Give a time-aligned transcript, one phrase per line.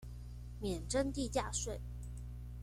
[0.59, 1.77] 免徵地價稅